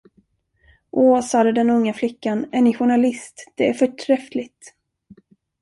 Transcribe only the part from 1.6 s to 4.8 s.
unga flickan, är ni journalist, det är förträffligt.